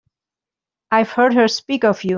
[0.91, 2.09] I've heard her speak of you.